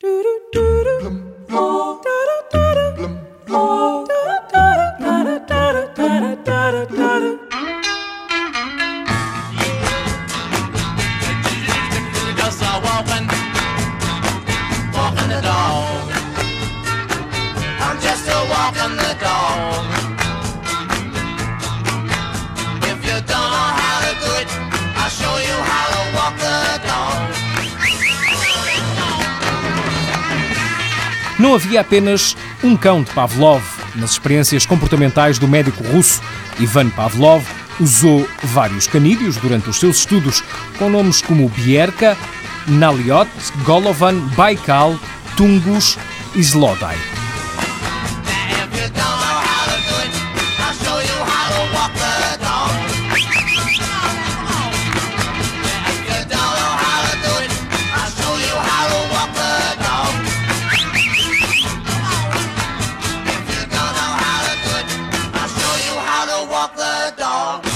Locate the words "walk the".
66.46-67.14